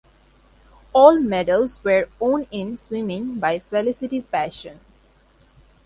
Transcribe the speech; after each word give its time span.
All 0.93 1.19
medals 1.19 1.83
were 1.83 2.09
won 2.19 2.47
in 2.49 2.75
swimming 2.75 3.37
by 3.39 3.59
Felicity 3.59 4.19
Passon. 4.23 4.79